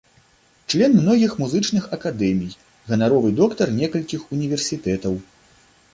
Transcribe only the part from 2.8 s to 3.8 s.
ганаровы доктар